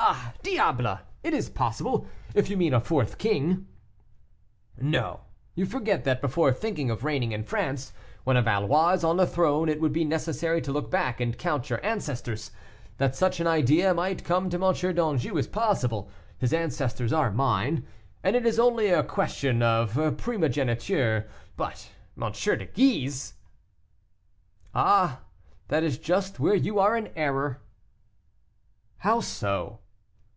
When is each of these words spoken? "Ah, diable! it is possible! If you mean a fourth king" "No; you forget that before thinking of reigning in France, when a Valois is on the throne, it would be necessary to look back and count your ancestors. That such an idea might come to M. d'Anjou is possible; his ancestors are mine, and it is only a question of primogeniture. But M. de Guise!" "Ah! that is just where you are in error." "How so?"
"Ah, 0.00 0.32
diable! 0.44 1.00
it 1.24 1.34
is 1.34 1.50
possible! 1.50 2.06
If 2.32 2.48
you 2.48 2.56
mean 2.56 2.72
a 2.72 2.80
fourth 2.80 3.18
king" 3.18 3.66
"No; 4.80 5.22
you 5.56 5.66
forget 5.66 6.04
that 6.04 6.20
before 6.20 6.52
thinking 6.52 6.88
of 6.88 7.02
reigning 7.04 7.32
in 7.32 7.42
France, 7.42 7.92
when 8.22 8.36
a 8.36 8.40
Valois 8.42 8.90
is 8.92 9.02
on 9.04 9.16
the 9.16 9.26
throne, 9.26 9.68
it 9.68 9.80
would 9.80 9.92
be 9.92 10.04
necessary 10.04 10.60
to 10.62 10.70
look 10.72 10.88
back 10.88 11.20
and 11.20 11.36
count 11.36 11.68
your 11.68 11.84
ancestors. 11.84 12.52
That 12.98 13.16
such 13.16 13.40
an 13.40 13.48
idea 13.48 13.92
might 13.92 14.22
come 14.24 14.48
to 14.50 14.64
M. 14.64 14.72
d'Anjou 14.94 15.36
is 15.36 15.48
possible; 15.48 16.08
his 16.38 16.52
ancestors 16.52 17.12
are 17.12 17.32
mine, 17.32 17.84
and 18.22 18.36
it 18.36 18.46
is 18.46 18.58
only 18.60 18.86
a 18.90 19.02
question 19.02 19.62
of 19.64 20.16
primogeniture. 20.16 21.28
But 21.56 21.90
M. 22.16 22.30
de 22.32 22.66
Guise!" 22.66 23.34
"Ah! 24.76 25.22
that 25.66 25.82
is 25.82 25.98
just 25.98 26.38
where 26.38 26.54
you 26.54 26.78
are 26.78 26.96
in 26.96 27.08
error." 27.16 27.60
"How 28.98 29.18
so?" 29.20 29.80